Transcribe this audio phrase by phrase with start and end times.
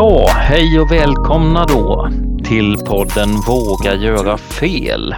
[0.00, 2.10] Ja, hej och välkomna då
[2.44, 5.14] till podden Våga göra fel.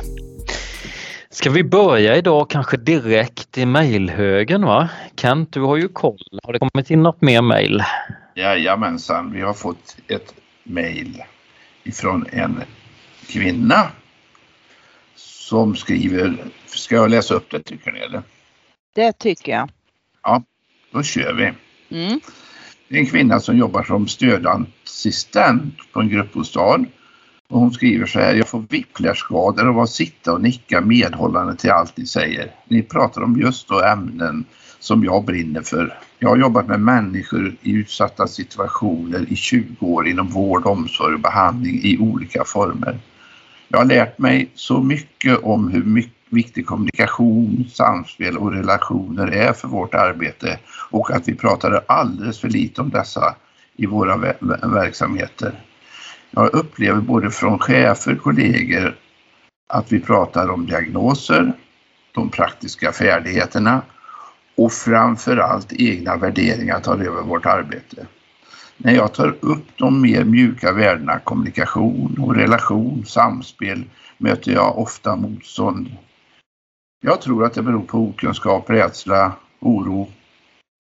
[1.31, 4.89] Ska vi börja idag kanske direkt i mejlhögen va?
[5.17, 6.39] Kent, du har ju koll.
[6.43, 7.83] Har det kommit in något mer mejl?
[8.35, 10.35] Jajamensan, vi har fått ett
[10.65, 11.23] mejl
[11.85, 12.61] ifrån en
[13.27, 13.91] kvinna
[15.15, 18.23] som skriver, ska jag läsa upp det tycker ni eller?
[18.95, 19.71] Det tycker jag.
[20.23, 20.43] Ja,
[20.93, 21.53] då kör vi.
[21.97, 22.21] Mm.
[22.93, 26.85] En kvinna som jobbar som stödassistent på en gruppbostad.
[27.49, 31.71] Och hon skriver så här, jag får whiplashskador av att sitta och nicka medhållande till
[31.71, 32.51] allt ni säger.
[32.69, 34.45] Ni pratar om just då ämnen
[34.79, 35.99] som jag brinner för.
[36.19, 41.21] Jag har jobbat med människor i utsatta situationer i 20 år inom vård, omsorg och
[41.21, 42.99] behandling i olika former.
[43.69, 49.53] Jag har lärt mig så mycket om hur mycket viktig kommunikation, samspel och relationer är
[49.53, 50.59] för vårt arbete
[50.91, 53.35] och att vi pratade alldeles för lite om dessa
[53.77, 54.17] i våra
[54.63, 55.65] verksamheter.
[56.31, 58.97] Jag upplever både från chefer, kollegor
[59.69, 61.53] att vi pratar om diagnoser,
[62.13, 63.83] de praktiska färdigheterna
[64.57, 68.07] och framförallt egna värderingar tar över vårt arbete.
[68.77, 73.85] När jag tar upp de mer mjuka värdena kommunikation och relation, samspel
[74.19, 75.91] möter jag ofta motstånd
[77.01, 80.09] jag tror att det beror på okunskap, rädsla, oro,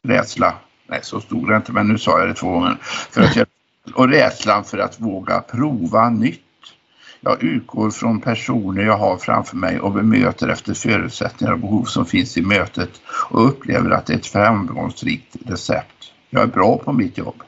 [0.08, 0.54] rädsla.
[0.86, 2.76] Nej, så stod det inte, men nu sa jag det två gånger.
[3.10, 3.46] För att jag,
[3.94, 6.40] och rädslan för att våga prova nytt.
[7.20, 12.06] Jag utgår från personer jag har framför mig och bemöter efter förutsättningar och behov som
[12.06, 12.90] finns i mötet
[13.30, 16.12] och upplever att det är ett framgångsrikt recept.
[16.30, 17.42] Jag är bra på mitt jobb.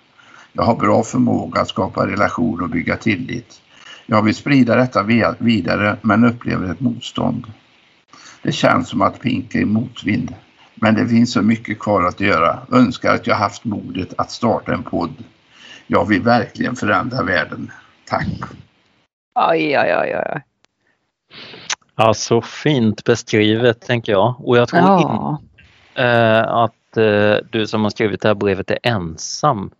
[0.53, 3.61] Jag har bra förmåga att skapa relation och bygga tillit.
[4.07, 5.03] Jag vill sprida detta
[5.39, 7.47] vidare men upplever ett motstånd.
[8.43, 10.35] Det känns som att pinka i motvind.
[10.75, 12.59] Men det finns så mycket kvar att göra.
[12.73, 15.25] Önskar att jag haft modet att starta en podd.
[15.87, 17.70] Jag vill verkligen förändra världen.
[18.05, 18.29] Tack!
[19.35, 20.42] Oj, oj, oj, oj.
[21.97, 24.35] Ja, så fint beskrivet tänker jag.
[24.39, 25.41] Och jag tror ja.
[25.97, 29.70] in, äh, att äh, du som har skrivit det här brevet är ensam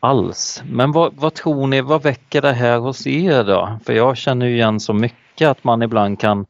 [0.00, 0.62] alls.
[0.70, 3.78] Men vad, vad, tror ni, vad väcker det här hos er då?
[3.84, 6.46] För jag känner ju igen så mycket att man ibland kan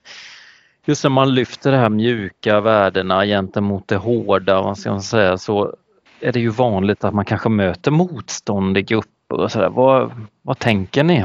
[0.88, 5.38] just när man lyfter de här mjuka värdena gentemot det hårda, vad ska man säga,
[5.38, 5.74] så
[6.20, 9.68] är det ju vanligt att man kanske möter motstånd i grupper och sådär.
[9.68, 11.24] Vad, vad tänker ni?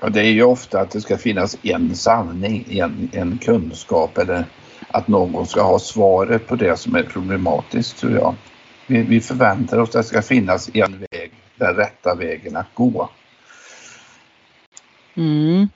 [0.00, 4.44] Ja, det är ju ofta att det ska finnas en sanning, en, en kunskap eller
[4.88, 8.34] att någon ska ha svaret på det som är problematiskt tror jag.
[8.86, 13.08] Vi, vi förväntar oss att det ska finnas en väg, den rätta vägen att gå.
[15.14, 15.68] Mm.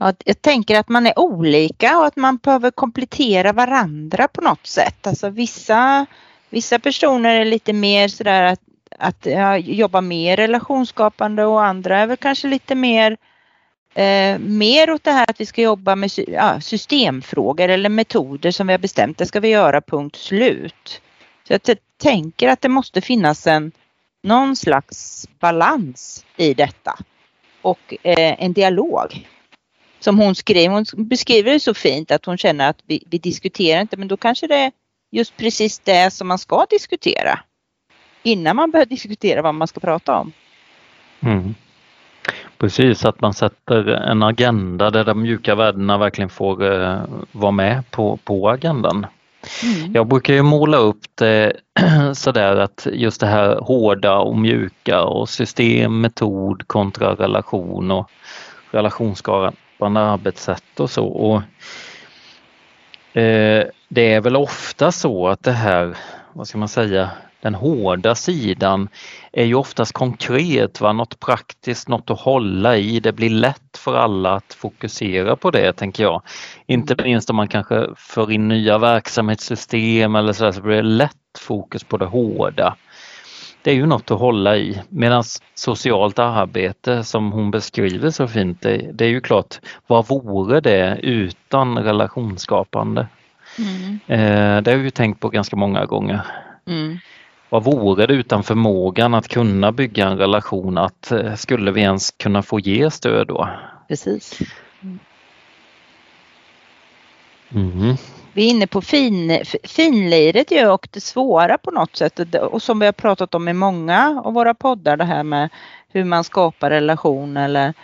[0.00, 5.06] Jag tänker att man är olika och att man behöver komplettera varandra på något sätt.
[5.06, 6.06] Alltså vissa,
[6.50, 8.60] vissa personer är lite mer sådär att,
[8.98, 13.16] att ja, jobba mer relationsskapande och andra är väl kanske lite mer
[13.94, 18.66] eh, mer åt det här att vi ska jobba med ja, systemfrågor eller metoder som
[18.66, 19.18] vi har bestämt.
[19.18, 21.02] Det ska vi göra punkt slut.
[21.48, 23.72] Så jag tänker att det måste finnas en
[24.22, 26.98] någon slags balans i detta
[27.62, 29.26] och eh, en dialog
[30.00, 30.72] som hon skrev.
[30.72, 34.16] Hon beskriver det så fint att hon känner att vi, vi diskuterar inte men då
[34.16, 34.72] kanske det är
[35.10, 37.40] just precis det som man ska diskutera.
[38.22, 40.32] Innan man börjar diskutera vad man ska prata om.
[41.20, 41.54] Mm.
[42.58, 47.02] Precis, att man sätter en agenda där de mjuka värdena verkligen får uh,
[47.32, 49.06] vara med på, på agendan.
[49.62, 49.92] Mm.
[49.94, 51.52] Jag brukar ju måla upp det
[52.14, 58.10] sådär att just det här hårda och mjuka och system, metod kontra relation och
[58.70, 61.06] relationsskapande skapande arbetssätt och så.
[61.06, 61.42] Och,
[63.20, 65.96] eh, det är väl ofta så att det här,
[66.32, 67.10] vad ska man säga,
[67.40, 68.88] den hårda sidan
[69.32, 70.92] är ju oftast konkret, va?
[70.92, 73.00] något praktiskt, något att hålla i.
[73.00, 76.22] Det blir lätt för alla att fokusera på det tänker jag.
[76.66, 80.82] Inte minst om man kanske för in nya verksamhetssystem eller så, där, så blir det
[80.82, 82.76] lätt fokus på det hårda
[83.62, 84.82] det är ju något att hålla i.
[84.88, 85.24] Medan
[85.54, 91.00] socialt arbete som hon beskriver så fint, det, det, är ju klart, vad vore det
[91.02, 93.06] utan relationsskapande?
[93.58, 94.00] Mm.
[94.06, 96.20] Eh, det har jag ju tänkt på ganska många gånger.
[96.66, 96.98] Mm.
[97.48, 102.10] Vad vore det utan förmågan att kunna bygga en relation, att eh, skulle vi ens
[102.10, 103.48] kunna få ge stöd då?
[103.88, 104.40] Precis.
[107.54, 107.96] Mm
[108.32, 112.78] vi är inne på fin, finliret ju och det svåra på något sätt och som
[112.78, 115.48] vi har pratat om i många av våra poddar det här med
[115.88, 117.74] hur man skapar relation eller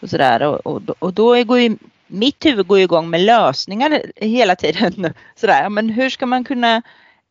[0.00, 1.76] och sådär och, och, och då går ju
[2.06, 5.14] mitt huvud går igång med lösningar hela tiden.
[5.36, 5.68] Sådär.
[5.68, 6.82] Men hur ska man kunna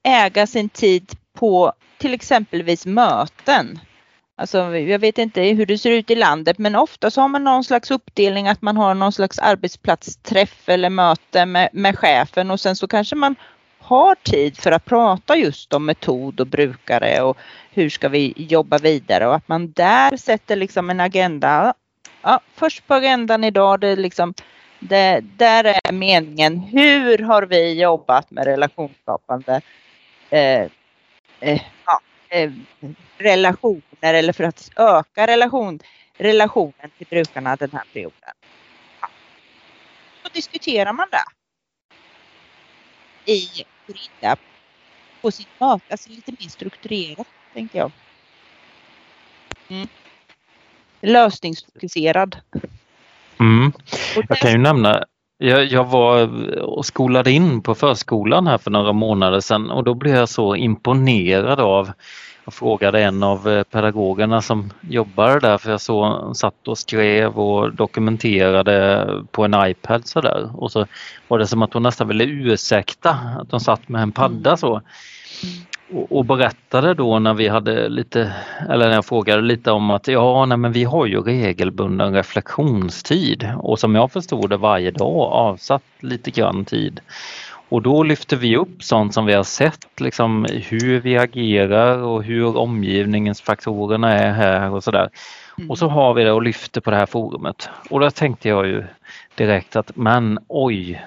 [0.03, 3.79] äga sin tid på till exempelvis möten.
[4.39, 7.43] Alltså, jag vet inte hur det ser ut i landet men ofta så har man
[7.43, 12.59] någon slags uppdelning att man har någon slags arbetsplatsträff eller möte med, med chefen och
[12.59, 13.35] sen så kanske man
[13.79, 17.37] har tid för att prata just om metod och brukare och
[17.71, 21.73] hur ska vi jobba vidare och att man där sätter liksom en agenda.
[22.21, 24.33] Ja, först på agendan idag, det liksom,
[24.79, 26.59] det, där är meningen.
[26.59, 29.61] Hur har vi jobbat med relationsskapande
[30.29, 30.63] eh,
[31.39, 32.51] eh, ja, eh,
[33.17, 35.79] relationer eller för att öka relation,
[36.17, 38.33] relationen till brukarna den här perioden.
[39.01, 39.09] Ja.
[40.23, 41.23] Då diskuterar man det
[43.31, 44.37] i Corinda
[45.21, 47.91] på sitt möte, alltså lite mer strukturerat tänker jag.
[49.67, 49.87] Mm.
[51.01, 52.37] Lösningsfokuserad.
[53.39, 53.71] Mm.
[54.29, 55.05] Jag kan ju nämna
[55.41, 56.29] jag, jag, var
[56.63, 60.55] och skolade in på förskolan här för några månader sedan och då blev jag så
[60.55, 61.91] imponerad av
[62.49, 67.39] jag frågade en av eh, pedagogerna som jobbar där för jag såg satt och skrev
[67.39, 70.49] och dokumenterade på en iPad sådär.
[70.55, 70.85] Och så
[71.27, 74.81] var det som att hon nästan ville ursäkta att hon satt med en padda så.
[75.89, 76.03] Mm.
[76.03, 78.33] Och, och berättade då när vi hade lite,
[78.69, 83.49] eller när jag frågade lite om att ja, nej, men vi har ju regelbunden reflektionstid
[83.57, 86.99] och som jag förstod det varje dag avsatt lite grann tid.
[87.69, 92.23] Och då lyfter vi upp sånt som vi har sett, liksom hur vi agerar och
[92.23, 95.09] hur omgivningens faktorerna är här och sådär.
[95.57, 95.69] Mm.
[95.69, 97.69] Och så har vi det och lyfter på det här forumet.
[97.89, 98.83] Och då tänkte jag ju
[99.35, 101.01] direkt att men oj,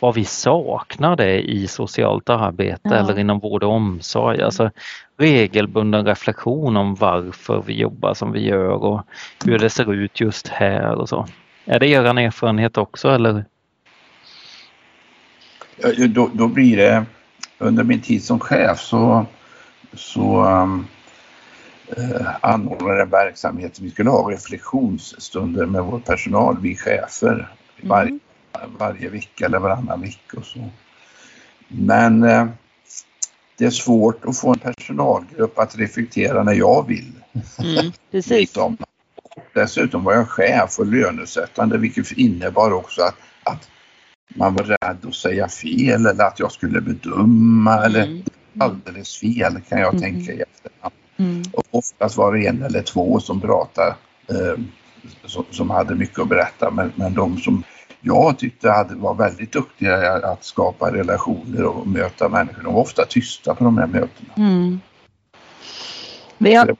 [0.00, 2.94] vad vi saknar det i socialt arbete ja.
[2.94, 4.42] eller inom vård och omsorg.
[4.42, 4.70] Alltså
[5.16, 9.02] regelbunden reflektion om varför vi jobbar som vi gör och
[9.44, 11.26] hur det ser ut just här och så.
[11.64, 13.44] Är det er erfarenhet också eller?
[16.08, 17.04] Då, då blir det
[17.58, 19.26] under min tid som chef så,
[19.94, 20.86] så um,
[21.96, 23.80] eh, anordnade en verksamhet.
[23.80, 27.48] Vi skulle ha reflektionsstunder med vår personal, vi chefer,
[27.82, 28.20] varje mm
[28.78, 30.70] varje vecka eller varannan vecka och så.
[31.68, 32.46] Men eh,
[33.58, 37.12] det är svårt att få en personalgrupp att reflektera när jag vill.
[37.58, 38.54] Mm, precis.
[39.54, 43.68] Dessutom var jag chef och lönesättande vilket innebar också att, att
[44.28, 47.84] man var rädd att säga fel eller att jag skulle bedöma mm.
[47.84, 48.22] eller
[48.58, 50.02] alldeles fel kan jag mm.
[50.02, 50.94] tänka i efterhand.
[51.16, 51.42] Mm.
[51.52, 53.94] Och oftast var det en eller två som pratade
[54.28, 54.60] eh,
[55.24, 57.62] som, som, hade mycket att berätta men, men de som
[58.00, 62.62] jag tyckte hade, var väldigt duktiga att skapa relationer och möta människor.
[62.62, 64.34] De var ofta tysta på de här mötena.
[64.36, 64.80] Mm.
[66.38, 66.76] Vi, har,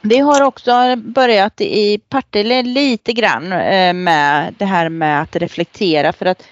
[0.00, 6.12] vi har också börjat i Partille lite grann eh, med det här med att reflektera
[6.12, 6.42] för att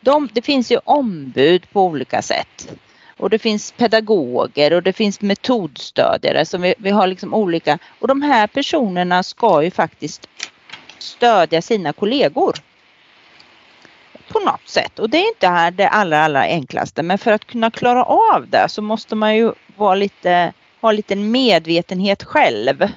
[0.00, 2.72] de, det finns ju ombud på olika sätt.
[3.16, 8.08] Och det finns pedagoger och det finns metodstödjare som vi, vi har liksom olika och
[8.08, 10.28] de här personerna ska ju faktiskt
[11.04, 12.54] stödja sina kollegor.
[14.28, 17.44] På något sätt och det är inte här det allra, allra enklaste men för att
[17.44, 22.88] kunna klara av det så måste man ju vara lite, ha lite medvetenhet själv.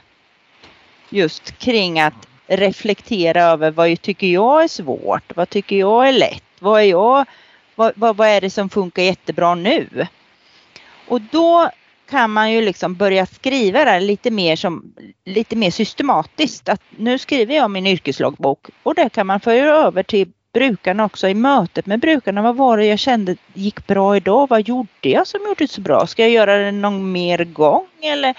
[1.09, 6.44] Just kring att reflektera över vad tycker jag är svårt, vad tycker jag är lätt,
[6.59, 7.26] vad är, jag,
[7.76, 10.07] vad, vad, vad är det som funkar jättebra nu?
[11.07, 11.69] Och då
[12.09, 14.94] kan man ju liksom börja skriva det lite mer, som,
[15.26, 16.69] lite mer systematiskt.
[16.69, 21.28] Att nu skriver jag min yrkesloggbok och det kan man föra över till brukarna också
[21.28, 22.42] i mötet med brukarna.
[22.42, 24.49] Vad var det jag kände gick bra idag?
[24.49, 26.07] Vad gjorde jag som gjorde det så bra?
[26.07, 28.35] Ska jag göra det någon mer gång eller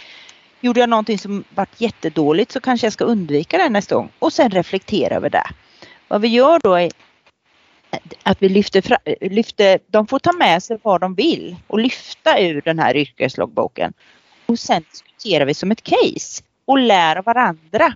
[0.61, 4.33] gjorde jag någonting som varit jättedåligt så kanske jag ska undvika det nästa gång och
[4.33, 5.47] sen reflektera över det.
[6.09, 6.91] Vad vi gör då är
[8.23, 8.83] att vi lyfter,
[9.21, 13.93] lyfter, de får ta med sig vad de vill och lyfta ur den här yrkeslogboken.
[14.47, 17.93] Och sen diskuterar vi som ett case och lär av varandra.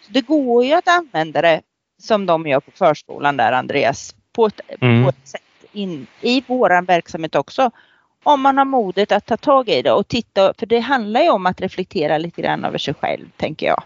[0.00, 1.60] Så det går ju att använda det
[2.02, 5.04] som de gör på förskolan där Andreas, på ett, mm.
[5.04, 5.42] på ett sätt
[5.72, 7.70] in i våran verksamhet också
[8.24, 11.30] om man har modet att ta tag i det och titta, för det handlar ju
[11.30, 13.82] om att reflektera lite grann över sig själv, tänker jag.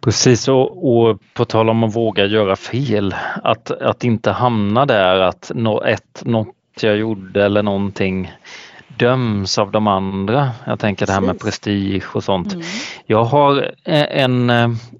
[0.00, 5.20] Precis, och, och på tal om att våga göra fel, att, att inte hamna där
[5.20, 8.32] att nå, ett, något jag gjorde eller någonting
[8.96, 10.50] döms av de andra.
[10.66, 12.54] Jag tänker det här med prestige och sånt.
[12.54, 12.66] Mm.
[13.06, 14.50] Jag har en,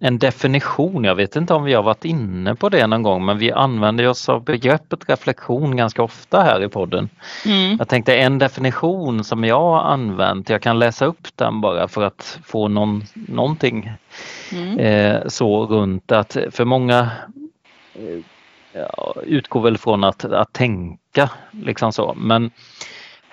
[0.01, 3.39] en definition, jag vet inte om vi har varit inne på det någon gång men
[3.39, 7.09] vi använder oss av begreppet reflektion ganska ofta här i podden.
[7.47, 7.77] Mm.
[7.79, 12.03] Jag tänkte en definition som jag har använt, jag kan läsa upp den bara för
[12.03, 13.93] att få någon, någonting
[14.53, 14.79] mm.
[14.79, 17.11] eh, så runt att för många
[17.95, 18.23] eh,
[19.25, 22.51] utgår väl från att, att tänka liksom så men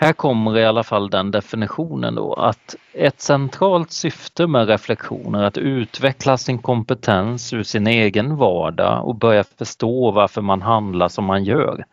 [0.03, 5.43] här kommer i alla fall den definitionen då att ett centralt syfte med reflektion är
[5.43, 11.25] att utveckla sin kompetens ur sin egen vardag och börja förstå varför man handlar som
[11.25, 11.85] man gör.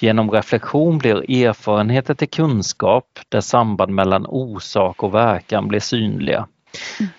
[0.00, 6.46] Genom reflektion blir erfarenheter till kunskap där samband mellan orsak och verkan blir synliga.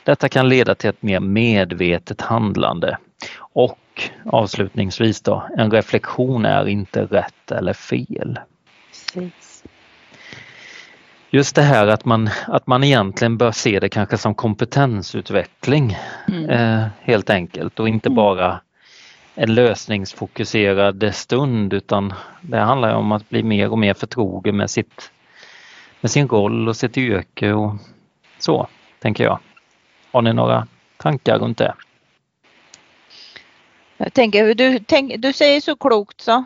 [0.03, 2.97] Detta kan leda till ett mer medvetet handlande.
[3.37, 8.39] Och avslutningsvis då, en reflektion är inte rätt eller fel.
[9.13, 9.50] Precis.
[11.33, 15.97] Just det här att man, att man egentligen bör se det kanske som kompetensutveckling
[16.27, 16.49] mm.
[16.49, 18.15] eh, helt enkelt och inte mm.
[18.15, 18.61] bara
[19.35, 25.11] en lösningsfokuserad stund utan det handlar om att bli mer och mer förtrogen med, sitt,
[26.01, 27.75] med sin roll och sitt yrke och
[28.39, 28.67] så,
[28.99, 29.39] tänker jag.
[30.11, 31.73] Har ni några tankar runt det?
[34.03, 36.45] Jag tänker, du, tänk, du säger så klokt så.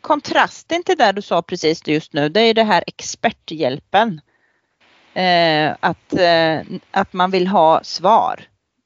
[0.00, 4.20] Kontrasten till det du sa precis just nu, det är det här experthjälpen.
[5.14, 8.40] Eh, att, eh, att man vill ha svar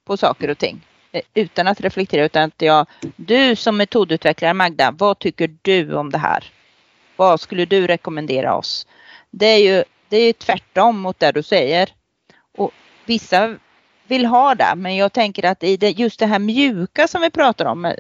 [0.05, 4.91] på saker och ting eh, utan att reflektera utan att jag, du som metodutvecklare Magda,
[4.91, 6.45] vad tycker du om det här?
[7.17, 8.87] Vad skulle du rekommendera oss?
[9.31, 11.89] Det är ju, det är ju tvärtom mot det du säger.
[12.59, 12.71] Och
[13.07, 13.57] vissa
[14.11, 14.73] vill ha det.
[14.77, 17.95] Men jag tänker att i det, just det här mjuka som vi pratar om, eh,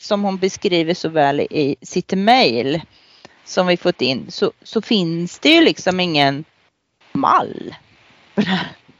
[0.00, 2.80] som hon beskriver så väl i sitt mejl
[3.44, 6.44] som vi fått in, så, så finns det ju liksom ingen
[7.12, 7.74] mall.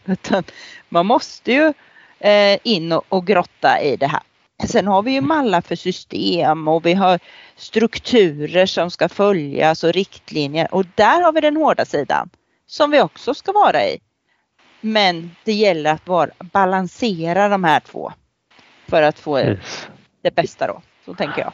[0.05, 0.45] Utan
[0.89, 1.73] man måste ju
[2.19, 4.23] eh, in och, och grotta i det här.
[4.65, 7.19] Sen har vi ju mallar för system och vi har
[7.57, 12.31] strukturer som ska följas och riktlinjer och där har vi den hårda sidan
[12.67, 13.99] som vi också ska vara i.
[14.81, 18.13] Men det gäller att vara, balansera de här två
[18.89, 19.89] för att få yes.
[20.23, 20.83] det bästa då.
[21.05, 21.53] Så tänker jag.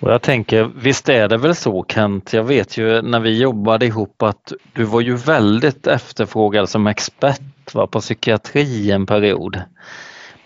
[0.00, 3.86] Och jag tänker, visst är det väl så Kent, jag vet ju när vi jobbade
[3.86, 9.62] ihop att du var ju väldigt efterfrågad som expert va, på psykiatri en period.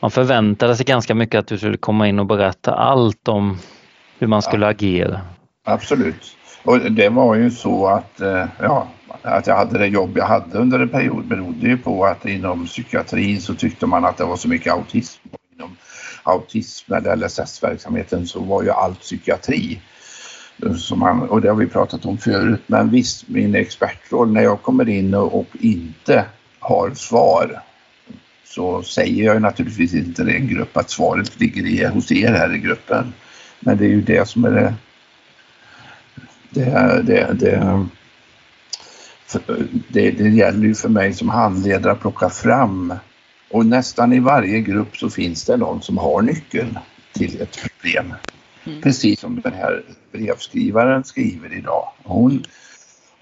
[0.00, 3.58] Man förväntade sig ganska mycket att du skulle komma in och berätta allt om
[4.18, 5.20] hur man skulle ja, agera.
[5.64, 6.36] Absolut.
[6.66, 8.88] Och det var ju så att, eh, ja,
[9.22, 12.66] att jag hade det jobb jag hade under en period berodde ju på att inom
[12.66, 15.28] psykiatrin så tyckte man att det var så mycket autism.
[15.30, 15.76] Och inom
[16.22, 19.80] autism eller LSS-verksamheten så var ju allt psykiatri.
[20.76, 22.62] Som man, och det har vi pratat om förut.
[22.66, 26.24] Men visst, min expertroll när jag kommer in och, och inte
[26.58, 27.62] har svar
[28.44, 32.54] så säger jag naturligtvis inte till en grupp att svaret ligger i, hos er här
[32.54, 33.12] i gruppen.
[33.60, 34.74] Men det är ju det som är det
[36.56, 37.86] det, det, det,
[39.88, 42.94] det, det gäller ju för mig som handledare att plocka fram
[43.50, 46.78] och nästan i varje grupp så finns det någon som har nyckeln
[47.12, 48.14] till ett problem.
[48.66, 48.82] Mm.
[48.82, 51.88] Precis som den här brevskrivaren skriver idag.
[52.04, 52.44] Hon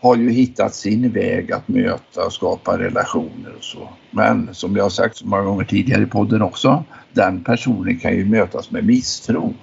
[0.00, 3.88] har ju hittat sin väg att möta och skapa relationer och så.
[4.10, 8.16] Men som jag har sagt så många gånger tidigare i podden också, den personen kan
[8.16, 9.54] ju mötas med misstro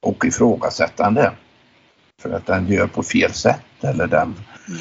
[0.00, 1.32] och ifrågasättande.
[2.22, 4.34] För att den gör på fel sätt eller den
[4.68, 4.80] mm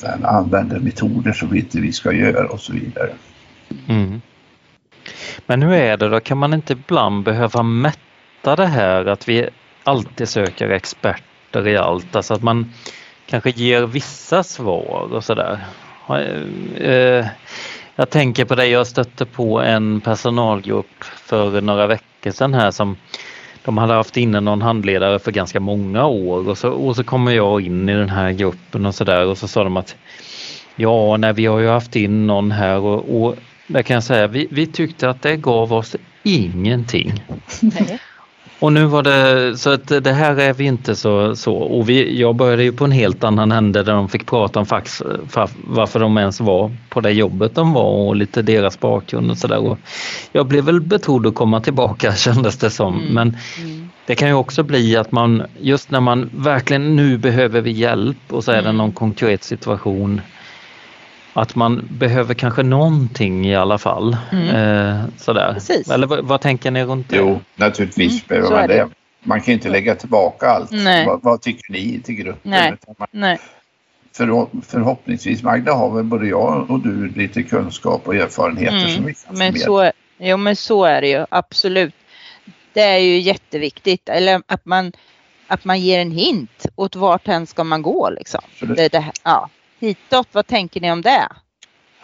[0.00, 3.10] den använder metoder som vi inte vi ska göra och så vidare.
[3.88, 4.20] Mm.
[5.46, 9.48] Men hur är det då, kan man inte ibland behöva mätta det här att vi
[9.84, 12.72] alltid söker experter i allt, alltså att man
[13.26, 15.66] kanske ger vissa svar och sådär.
[16.76, 17.26] Eh,
[17.96, 22.96] jag tänker på det, jag stötte på en personalgrupp för några veckor sedan här som
[23.66, 27.32] de hade haft inne någon handledare för ganska många år och så, och så kommer
[27.32, 29.96] jag in i den här gruppen och så där och så sa de att
[30.76, 34.26] ja, nej, vi har ju haft in någon här och, och där kan jag säga,
[34.26, 37.22] vi, vi tyckte att det gav oss ingenting.
[37.60, 38.00] Nej.
[38.58, 41.54] Och nu var det så att det här är vi inte så, så.
[41.54, 44.66] och vi, jag började ju på en helt annan ände där de fick prata om
[44.66, 45.02] fax,
[45.64, 49.76] varför de ens var på det jobbet de var och lite deras bakgrund och sådär.
[50.32, 53.14] Jag blev väl betrodd att komma tillbaka kändes det som mm.
[53.14, 53.88] men mm.
[54.06, 58.18] det kan ju också bli att man just när man verkligen nu behöver vi hjälp
[58.30, 58.76] och så är det mm.
[58.76, 60.20] någon konkret situation
[61.36, 64.16] att man behöver kanske någonting i alla fall.
[64.32, 64.48] Mm.
[64.48, 65.52] Eh, sådär.
[65.52, 65.90] Precis.
[65.90, 67.16] Eller vad, vad, tänker ni runt det?
[67.16, 68.22] Jo, naturligtvis mm.
[68.28, 68.74] behöver man det.
[68.74, 68.88] det.
[69.22, 70.72] Man kan inte lägga tillbaka allt.
[71.06, 72.50] Vad, vad, tycker ni till gruppen?
[72.50, 72.76] Nej.
[72.98, 73.38] Man, Nej.
[74.16, 78.90] För, förhoppningsvis Magda har väl både jag och du lite kunskap och erfarenheter mm.
[78.90, 81.94] som vi kan men så, Jo men så är det ju absolut.
[82.72, 84.92] Det är ju jätteviktigt eller att man,
[85.46, 88.40] att man ger en hint åt vart hen ska man gå liksom.
[88.60, 89.48] Det, det, ja
[89.80, 91.28] hitåt, vad tänker ni om det?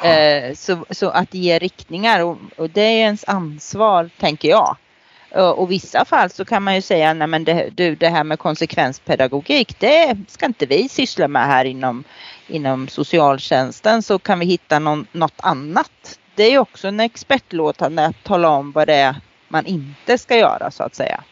[0.02, 4.76] Eh, så, så, att ge riktningar och, och, det är ens ansvar tänker jag.
[5.57, 8.25] Och i vissa fall så kan man ju säga, nej men det, du, det här
[8.25, 12.05] med konsekvenspedagogik, det ska inte vi syssla med här inom,
[12.47, 16.19] inom socialtjänsten så kan vi hitta någon, något annat.
[16.35, 19.17] Det är också en expertlåtande att tala om vad det är
[19.49, 21.25] man inte ska göra så att säga.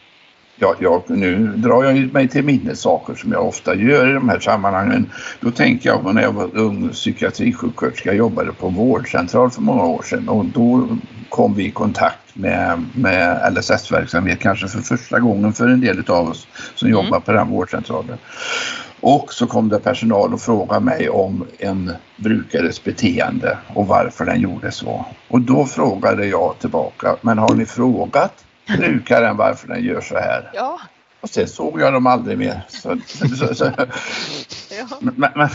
[0.63, 4.29] Ja, jag, nu drar jag mig till minnes saker som jag ofta gör i de
[4.29, 5.09] här sammanhangen.
[5.39, 10.03] Då tänker jag på när jag var ung psykiatrisjuksköterska, jobbade på vårdcentral för många år
[10.03, 10.87] sedan och då
[11.29, 16.29] kom vi i kontakt med, med LSS-verksamhet kanske för första gången för en del av
[16.29, 17.05] oss som mm.
[17.05, 18.17] jobbar på den vårdcentralen.
[18.99, 24.41] Och så kom det personal och frågade mig om en brukares beteende och varför den
[24.41, 25.05] gjorde så.
[25.27, 28.45] Och då frågade jag tillbaka, men har ni frågat
[28.77, 30.51] brukaren varför den gör så här?
[30.53, 30.79] Ja.
[31.21, 32.61] Och sen såg jag dem aldrig mer.
[32.67, 33.71] Så, så, så,
[34.79, 34.97] ja.
[34.99, 35.49] Men, men,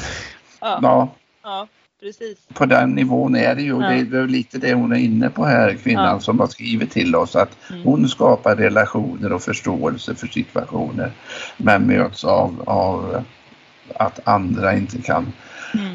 [0.60, 0.78] ja.
[0.82, 1.08] ja.
[1.42, 1.68] ja.
[2.00, 2.38] Precis.
[2.54, 3.82] På den nivån är det ju.
[3.82, 3.88] Ja.
[3.88, 7.36] Det är lite det hon är inne på här, kvinnan som har skrivit till oss.
[7.36, 7.82] Att mm.
[7.82, 11.12] hon skapar relationer och förståelse för situationer.
[11.56, 13.24] Men möts av, av
[13.94, 15.32] att andra inte kan.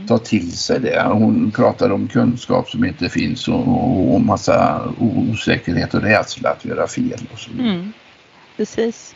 [0.08, 1.04] Ta till sig det.
[1.08, 6.88] Hon pratar om kunskap som inte finns och, och massa osäkerhet och rädsla att göra
[6.88, 7.20] fel.
[7.34, 7.94] Och så mm.
[8.58, 9.16] Precis.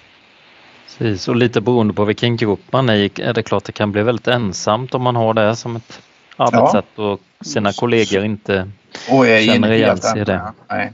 [0.98, 3.92] Precis, och lite beroende på vilken grupp man är i är det klart det kan
[3.92, 6.02] bli väldigt ensamt om man har det som ett
[6.38, 7.04] arbetssätt ja.
[7.04, 8.70] och sina kollegor inte
[9.10, 10.54] och känner igen sig i det.
[10.70, 10.94] Nej.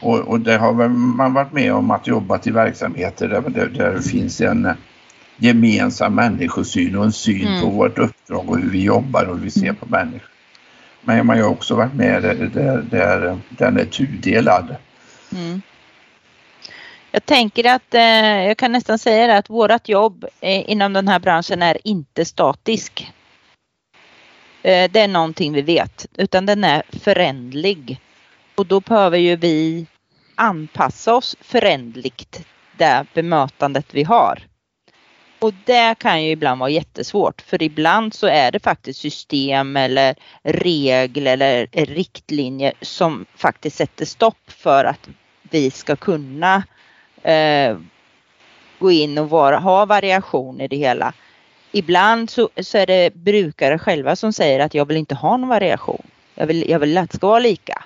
[0.00, 3.92] Och, och det har man varit med om att jobba i verksamheter där, där, där
[3.92, 4.68] det finns en
[5.36, 7.60] gemensam människosyn och en syn mm.
[7.60, 10.30] på vårt uppdrag och hur vi jobbar och hur vi ser på människor.
[11.00, 14.76] Men man har också varit med där, där, där den är tudelad.
[15.32, 15.62] Mm.
[17.10, 21.08] Jag tänker att eh, jag kan nästan säga det att vårt jobb eh, inom den
[21.08, 23.12] här branschen är inte statisk.
[24.62, 28.00] Eh, det är någonting vi vet, utan den är förändlig.
[28.54, 29.86] Och då behöver ju vi
[30.34, 34.38] anpassa oss förändligt det bemötandet vi har.
[35.46, 40.14] Och det kan ju ibland vara jättesvårt för ibland så är det faktiskt system eller
[40.42, 45.08] regler eller riktlinjer som faktiskt sätter stopp för att
[45.42, 46.62] vi ska kunna
[47.22, 47.76] eh,
[48.78, 51.12] gå in och vara, ha variation i det hela.
[51.72, 55.48] Ibland så, så, är det brukare själva som säger att jag vill inte ha någon
[55.48, 56.06] variation.
[56.34, 57.84] Jag vill, jag vill att det ska vara lika.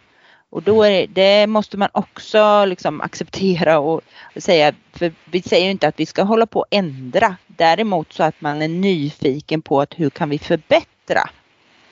[0.50, 4.00] Och då är det, det måste man också liksom acceptera och
[4.36, 7.36] säga, för vi säger inte att vi ska hålla på att ändra.
[7.46, 11.30] Däremot så att man är nyfiken på att hur kan vi förbättra?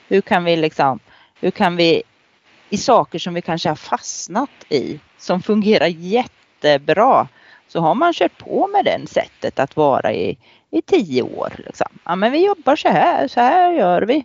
[0.09, 0.99] Hur kan vi liksom,
[1.41, 2.03] hur kan vi
[2.71, 7.29] i saker som vi kanske har fastnat i som fungerar jättebra
[7.69, 10.39] så har man kört på med det sättet att vara i,
[10.71, 11.53] i tio år.
[11.67, 11.89] Liksom.
[12.05, 14.25] Ja men vi jobbar så här, så här gör vi.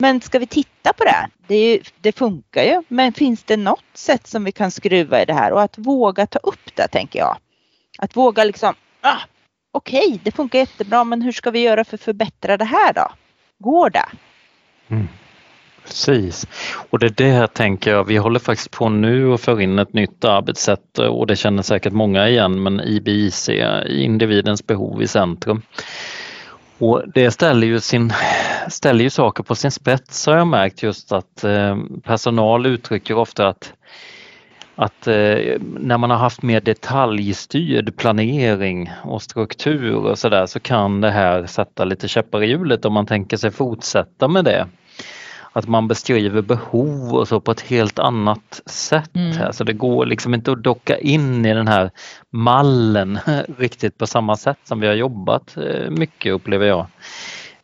[0.00, 1.28] Men ska vi titta på det?
[1.46, 5.24] Det, ju, det, funkar ju, men finns det något sätt som vi kan skruva i
[5.24, 7.36] det här och att våga ta upp det tänker jag.
[7.98, 9.20] Att våga liksom, ah,
[9.72, 12.92] okej, okay, det funkar jättebra, men hur ska vi göra för att förbättra det här
[12.92, 13.12] då?
[13.58, 14.08] Går det?
[14.88, 15.08] Mm.
[15.84, 16.46] Precis.
[16.90, 19.78] Och det är det här tänker jag, vi håller faktiskt på nu att föra in
[19.78, 23.48] ett nytt arbetssätt och det känner säkert många igen, men IBIC,
[23.88, 25.62] individens behov i centrum.
[26.80, 28.12] Och det ställer ju, sin,
[28.68, 33.48] ställer ju saker på sin spets har jag märkt just att eh, personal uttrycker ofta
[33.48, 33.72] att,
[34.74, 35.14] att eh,
[35.60, 41.46] när man har haft mer detaljstyrd planering och struktur och sådär så kan det här
[41.46, 44.66] sätta lite käppar i hjulet om man tänker sig fortsätta med det
[45.52, 49.16] att man beskriver behov och så på ett helt annat sätt.
[49.16, 49.46] Mm.
[49.46, 51.90] Alltså det går liksom inte att docka in i den här
[52.30, 53.18] mallen
[53.58, 56.86] riktigt på samma sätt som vi har jobbat eh, mycket upplever jag.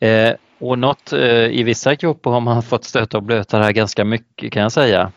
[0.01, 3.73] Eh, och något, eh, i vissa grupper har man fått stöta och blöta det här
[3.73, 5.13] ganska mycket kan jag säga.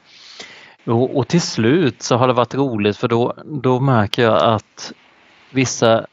[0.86, 4.92] Och, och till slut så har det varit roligt för då, då märker jag att
[5.52, 6.06] vissa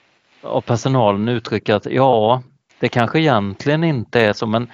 [0.42, 2.42] av personalen uttrycker att ja,
[2.80, 4.68] det kanske egentligen inte är så men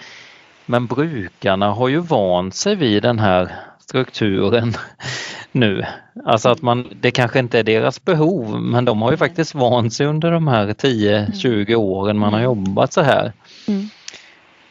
[0.67, 4.75] men brukarna har ju vant sig vid den här strukturen
[5.53, 5.85] nu.
[6.25, 9.93] Alltså att man, det kanske inte är deras behov men de har ju faktiskt vant
[9.93, 12.45] sig under de här 10-20 åren man har mm.
[12.45, 13.33] jobbat så här.
[13.69, 13.89] Mm.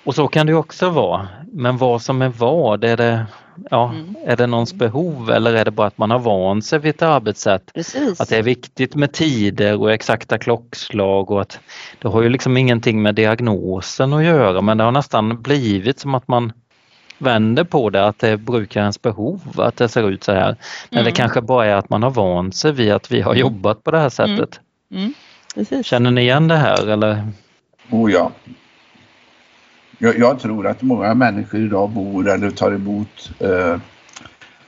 [0.04, 1.28] Och så kan det också vara.
[1.52, 3.26] Men vad som är vad, är det,
[3.70, 4.16] ja, mm.
[4.26, 7.02] är det någons behov eller är det bara att man har vant sig vid ett
[7.02, 7.74] arbetssätt?
[7.74, 8.22] Precis.
[8.22, 11.60] Att det är viktigt med tider och exakta klockslag och att
[12.02, 16.16] det har ju liksom ingenting med diagnosen att göra men det har nästan blivit som
[16.16, 16.54] att man
[17.22, 20.56] vänder på det, att det är brukarens behov att det ser ut så här.
[20.90, 21.06] Men mm.
[21.06, 23.42] det kanske bara är att man har vant sig vid att vi har mm.
[23.42, 24.60] jobbat på det här sättet.
[24.92, 25.14] Mm.
[25.56, 25.84] mm.
[25.84, 27.28] Känner ni igen det här eller?
[27.90, 28.32] Oh ja,
[30.02, 33.78] jag, jag, tror att många människor idag bor eller tar emot eh,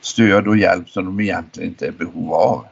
[0.01, 2.65] stöd och hjälp som de egentligen inte är behov av.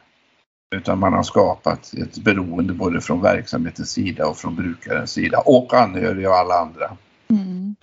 [0.74, 5.74] Utan man har skapat ett beroende både från verksamhetens sida och från brukarens sida och
[5.74, 6.96] anhöriga och alla andra.
[7.30, 7.76] Mm.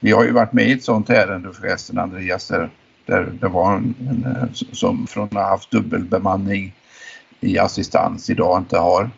[0.00, 2.70] Vi har ju varit med i ett sådant ärende förresten Andreas där,
[3.06, 6.74] där det var en, en som från att ha haft dubbelbemanning
[7.40, 9.10] i assistans idag inte har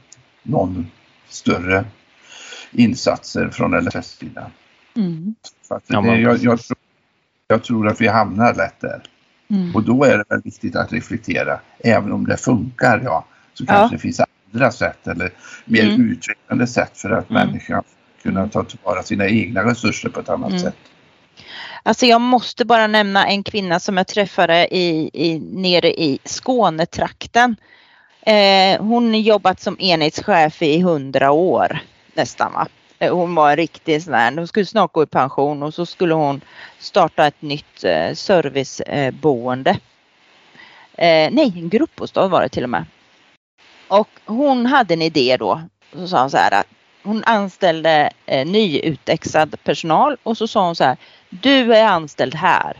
[0.43, 0.87] någon
[1.29, 1.85] större
[2.73, 4.51] insatser från LSS-sidan.
[4.97, 5.35] Mm.
[5.87, 6.79] jag, jag, jag, tror,
[7.49, 9.03] jag tror att vi hamnar lätt där.
[9.51, 9.75] Mm.
[9.75, 13.85] Och då är det väl viktigt att reflektera, även om det funkar, ja, så kanske
[13.85, 13.89] ja.
[13.93, 14.21] det finns
[14.53, 15.33] andra sätt eller
[15.65, 16.11] mer mm.
[16.11, 17.47] utvecklande sätt för att mm.
[17.47, 17.83] människan
[18.23, 20.61] kunna ta tillvara sina egna resurser på ett annat mm.
[20.61, 20.77] sätt.
[21.83, 27.57] Alltså jag måste bara nämna en kvinna som jag träffade i, i, nere i Skånetrakten.
[28.21, 31.79] Eh, hon jobbat som enhetschef i hundra år
[32.19, 32.53] nästan.
[32.53, 32.69] Va?
[32.99, 35.87] Eh, hon var en riktig sån här, hon skulle snart gå i pension och så
[35.87, 36.41] skulle hon
[36.79, 39.71] starta ett nytt eh, serviceboende.
[40.95, 42.85] Eh, nej, en gruppbostad var det till och med.
[43.89, 45.63] Och hon hade en idé då.
[45.93, 46.67] Så sa hon så här att
[47.03, 50.97] hon anställde eh, nyutexad personal och så sa hon så här.
[51.31, 52.77] Du är anställd här.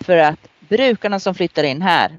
[0.00, 2.18] För att brukarna som flyttar in här,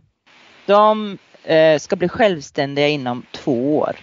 [0.66, 3.96] de eh, ska bli självständiga inom två år.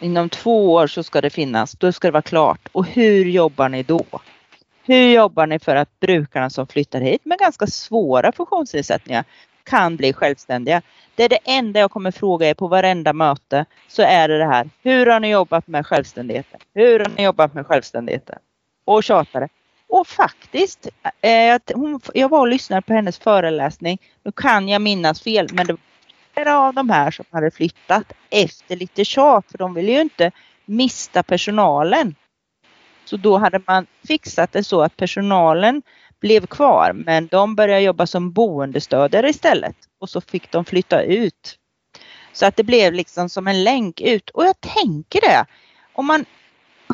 [0.00, 2.68] Inom två år så ska det finnas, då ska det vara klart.
[2.72, 4.04] Och hur jobbar ni då?
[4.84, 9.24] Hur jobbar ni för att brukarna som flyttar hit med ganska svåra funktionsnedsättningar
[9.64, 10.82] kan bli självständiga?
[11.14, 14.46] Det är det enda jag kommer fråga er på varenda möte så är det det
[14.46, 14.70] här.
[14.82, 16.60] Hur har ni jobbat med självständigheten?
[16.74, 18.38] Hur har ni jobbat med självständigheten?
[18.84, 19.48] Och tjatade.
[19.88, 20.88] Och faktiskt,
[21.20, 21.58] eh,
[22.14, 23.98] jag var och lyssnade på hennes föreläsning.
[24.22, 25.76] Nu kan jag minnas fel men det
[26.36, 30.30] flera av de här som hade flyttat efter lite tjat för de ville ju inte
[30.64, 32.14] mista personalen.
[33.04, 35.82] Så då hade man fixat det så att personalen
[36.20, 41.58] blev kvar men de började jobba som boendestödjare istället och så fick de flytta ut.
[42.32, 45.46] Så att det blev liksom som en länk ut och jag tänker det.
[45.92, 46.24] Om man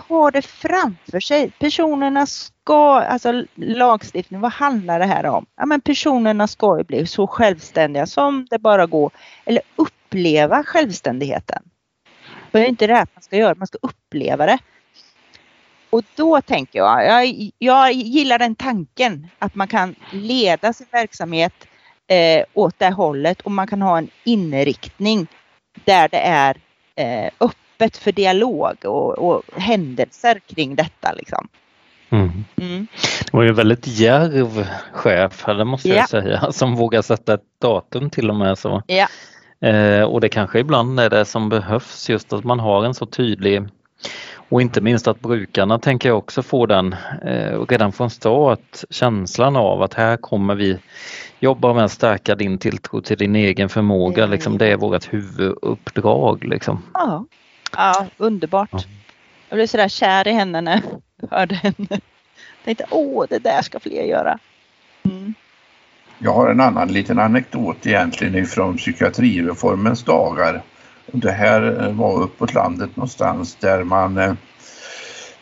[0.08, 1.50] har det framför sig.
[1.58, 5.46] Personerna ska, alltså lagstiftning, vad handlar det här om?
[5.56, 9.12] Ja men personerna ska ju bli så självständiga som det bara går.
[9.44, 11.62] Eller uppleva självständigheten.
[12.50, 14.58] Det är inte det här man ska göra, man ska uppleva det.
[15.90, 21.52] Och då tänker jag, jag, jag gillar den tanken att man kan leda sin verksamhet
[22.06, 25.26] eh, åt det hållet och man kan ha en inriktning
[25.84, 26.56] där det är
[26.94, 31.12] eh, öppet öppet för dialog och, och händelser kring detta.
[31.12, 31.48] Liksom.
[32.10, 32.44] Mm.
[32.56, 32.86] Mm.
[33.24, 36.06] Det var ju väldigt djärv chef, det måste jag ja.
[36.06, 38.58] säga, som vågar sätta ett datum till och med.
[38.58, 38.82] Så.
[38.86, 39.08] Ja.
[39.68, 43.06] Eh, och det kanske ibland är det som behövs, just att man har en så
[43.06, 43.62] tydlig
[44.48, 49.56] och inte minst att brukarna tänker jag också få den eh, redan från start känslan
[49.56, 50.78] av att här kommer vi
[51.40, 54.26] jobba med att stärka din tilltro till din egen förmåga.
[54.26, 56.44] Liksom, det är vårt huvuduppdrag.
[56.44, 56.82] Liksom.
[56.94, 57.24] Ja.
[57.76, 58.68] Ja, underbart.
[58.72, 58.80] Ja.
[59.48, 60.82] Jag blev sådär kär i henne när
[61.16, 61.86] jag hörde henne.
[61.88, 64.38] Jag tänkte, åh, det där ska fler göra.
[65.02, 65.34] Mm.
[66.18, 70.62] Jag har en annan liten anekdot egentligen ifrån psykiatrireformens dagar.
[71.06, 74.34] Det här eh, var uppåt landet någonstans där man eh,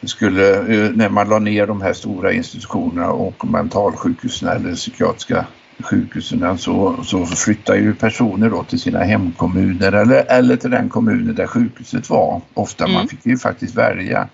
[0.02, 5.46] skulle, eh, när man la ner de här stora institutionerna och mentalsjukhusen eller psykiatriska
[5.82, 11.34] sjukhusen så, så flyttar ju personer då till sina hemkommuner eller, eller till den kommunen
[11.34, 12.40] där sjukhuset var.
[12.54, 12.94] Ofta mm.
[12.94, 14.28] man fick ju faktiskt välja.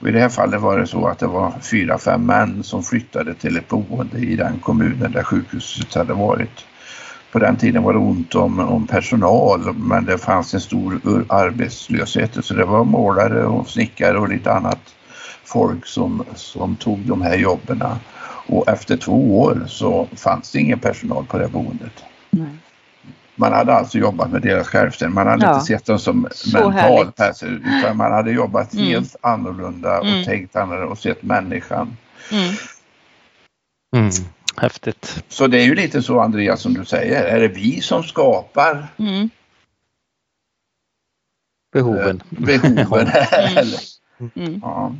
[0.00, 2.82] Och I det här fallet var det så att det var fyra, fem män som
[2.82, 6.64] flyttade till ett boende i den kommunen där sjukhuset hade varit.
[7.32, 12.44] På den tiden var det ont om, om personal men det fanns en stor arbetslöshet
[12.44, 14.80] så det var målare och snickare och lite annat
[15.44, 17.82] folk som, som tog de här jobben.
[18.46, 22.04] Och efter två år så fanns det ingen personal på det boendet.
[22.30, 22.46] Nej.
[23.40, 25.14] Man hade alltså jobbat med deras självständighet.
[25.14, 25.54] Man hade ja.
[25.54, 28.86] inte sett dem som mental person utan man hade jobbat mm.
[28.86, 30.24] helt annorlunda och mm.
[30.24, 31.96] tänkt annorlunda och sett människan.
[32.32, 32.54] Mm.
[33.96, 34.10] Mm.
[34.56, 35.24] Häftigt.
[35.28, 37.24] Så det är ju lite så Andreas som du säger.
[37.24, 39.30] Är det vi som skapar mm.
[41.72, 42.22] behoven?
[42.30, 43.80] Eh, behoven eller?
[44.36, 44.60] Mm.
[44.62, 44.94] Ja.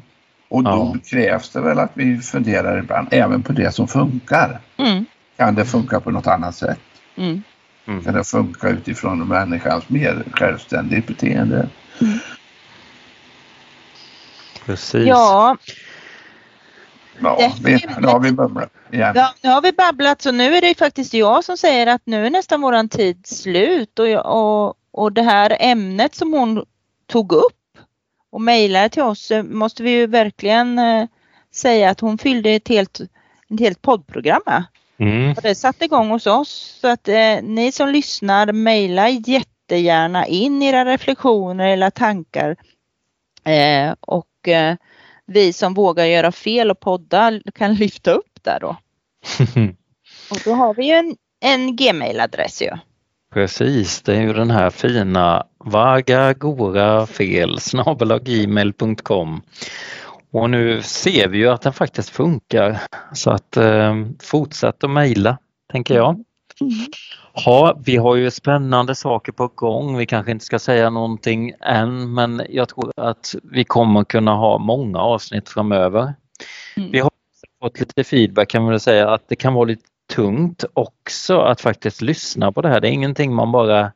[0.51, 0.97] Och då ja.
[1.11, 4.61] krävs det väl att vi funderar ibland även på det som funkar.
[4.77, 5.05] Mm.
[5.37, 6.79] Kan det funka på något annat sätt?
[7.17, 7.43] Mm.
[7.87, 8.05] Mm.
[8.05, 11.69] Kan det funka utifrån människans mer självständigt beteende?
[12.01, 12.19] Mm.
[14.67, 15.07] Precis.
[15.07, 15.57] Ja.
[17.19, 19.13] Ja, vi, nu har vi babblat igen.
[19.15, 22.27] Ja, nu har vi babblat så nu är det faktiskt jag som säger att nu
[22.27, 26.65] är nästan våran tid slut och, och, och det här ämnet som hon
[27.07, 27.60] tog upp
[28.33, 31.07] och mejlade till oss eh, måste vi ju verkligen eh,
[31.55, 34.65] säga att hon fyllde ett helt, ett helt poddprogram med.
[34.99, 35.33] Mm.
[35.33, 36.79] Och det satte igång hos oss.
[36.81, 42.57] Så att eh, ni som lyssnar, mejla jättegärna in era reflektioner eller tankar.
[43.45, 44.77] Eh, och eh,
[45.27, 48.77] vi som vågar göra fel och podda kan lyfta upp där då.
[50.31, 52.71] Och då har vi ju en, en gmail-adress ju.
[53.33, 57.59] Precis, det är ju den här fina vagagorafel
[58.25, 59.43] gmail.com
[60.33, 62.81] och nu ser vi ju att den faktiskt funkar
[63.13, 65.39] så att eh, fortsätt att mejla
[65.73, 66.25] tänker jag.
[67.35, 69.97] Ja, vi har ju spännande saker på gång.
[69.97, 74.59] Vi kanske inte ska säga någonting än men jag tror att vi kommer kunna ha
[74.59, 76.15] många avsnitt framöver.
[76.77, 76.91] Mm.
[76.91, 77.11] Vi har
[77.63, 79.83] fått lite feedback kan man väl säga att det kan vara lite
[80.15, 82.81] tungt också att faktiskt lyssna på det här.
[82.81, 83.93] Det är ingenting man bara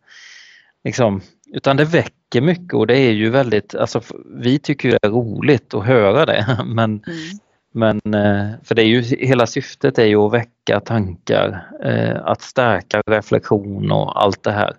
[0.84, 1.20] liksom,
[1.52, 4.00] utan det väcker mycket och det är ju väldigt, alltså
[4.36, 7.02] vi tycker det är roligt att höra det men,
[7.74, 8.00] Mm.
[8.02, 12.42] men eh, för det är ju hela syftet är ju att väcka tankar, eh, att
[12.42, 14.72] stärka reflektion och allt det här.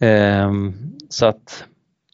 [0.00, 0.74] Ehm,
[1.08, 1.64] Så att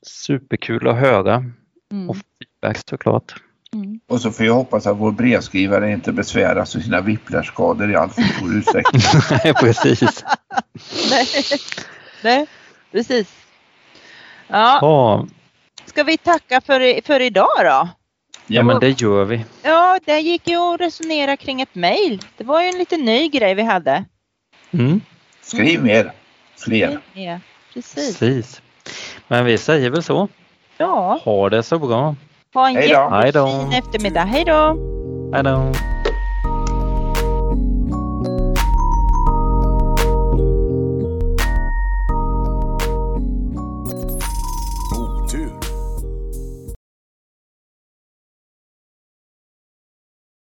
[0.03, 1.45] superkul att höra
[1.93, 2.11] Mm.
[2.11, 3.35] och feedback såklart.
[3.75, 4.01] Mm.
[4.09, 8.15] Och så får jag hoppas att vår brevskrivare inte besväras av sina whiplashskador i allt
[8.15, 9.03] för stor utsträckning.
[9.45, 10.25] Nej, Precis.
[11.11, 11.27] Nej.
[12.25, 12.47] Nej,
[12.93, 13.29] precis.
[14.49, 15.27] Ja, Ja,
[15.87, 17.89] ska vi tacka för, för idag då?
[18.47, 19.45] ja men det gör vi.
[19.63, 22.23] Ja, det gick ju att resonera kring ett mejl.
[22.37, 24.05] Det var ju en lite ny grej vi hade.
[24.73, 25.01] Mm,
[25.43, 26.13] Skriv mer,
[26.59, 26.99] fler.
[27.13, 27.39] Ja,
[27.75, 28.19] precis.
[28.19, 28.63] precis.
[29.29, 30.29] Men vi säger väl så.
[30.77, 32.17] Ja, Ha det så bra.
[32.55, 34.23] ha en Hej jättefin eftermiddag.
[34.25, 34.77] Hej då!
[35.35, 35.73] Hej då.